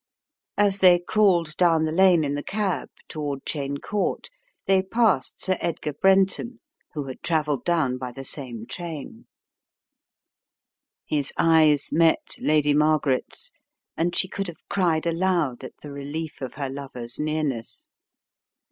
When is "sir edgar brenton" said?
5.43-6.59